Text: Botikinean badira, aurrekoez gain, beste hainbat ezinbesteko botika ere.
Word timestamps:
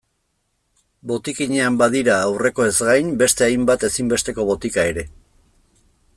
Botikinean 1.11 1.77
badira, 1.81 2.15
aurrekoez 2.31 2.73
gain, 2.89 3.13
beste 3.23 3.47
hainbat 3.49 3.87
ezinbesteko 3.91 4.51
botika 4.53 4.89
ere. 4.95 5.07